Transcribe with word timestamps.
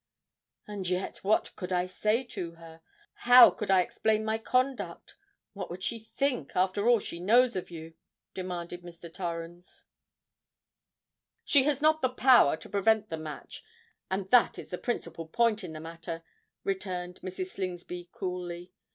"And 0.67 0.89
yet, 0.89 1.23
what 1.23 1.55
could 1.55 1.71
I 1.71 1.85
say 1.85 2.23
to 2.23 2.53
her? 2.53 2.81
how 3.29 3.51
could 3.51 3.69
I 3.69 3.81
explain 3.81 4.25
my 4.25 4.39
conduct? 4.39 5.15
what 5.53 5.69
would 5.69 5.83
she 5.83 5.99
think, 5.99 6.55
after 6.55 6.89
all 6.89 6.97
she 6.97 7.19
knows 7.19 7.55
of 7.55 7.69
you?" 7.69 7.93
demanded 8.33 8.81
Mr. 8.81 9.13
Torrens. 9.13 9.85
"She 11.45 11.65
has 11.65 11.83
not 11.83 12.01
the 12.01 12.09
power 12.09 12.57
to 12.57 12.67
prevent 12.67 13.09
the 13.09 13.17
match; 13.17 13.63
and 14.09 14.27
that 14.31 14.57
is 14.57 14.71
the 14.71 14.79
principal 14.79 15.27
point 15.27 15.63
in 15.63 15.73
the 15.73 15.79
matter," 15.79 16.23
returned 16.63 17.21
Mrs. 17.21 17.51
Slingsby 17.51 18.09
coolly. 18.11 18.73